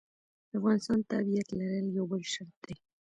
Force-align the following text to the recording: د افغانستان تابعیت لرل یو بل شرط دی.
د 0.49 0.51
افغانستان 0.59 0.99
تابعیت 1.11 1.47
لرل 1.59 1.87
یو 1.97 2.05
بل 2.11 2.21
شرط 2.33 2.55
دی. 2.65 2.75